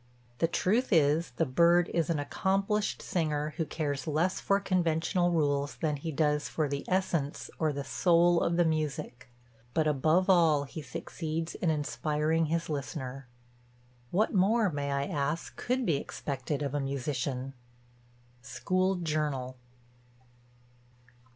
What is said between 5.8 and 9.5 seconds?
he does for the essence, or the soul of the music;